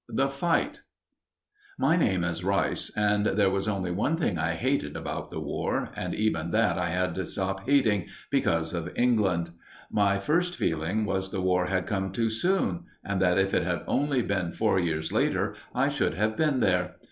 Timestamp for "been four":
14.23-14.79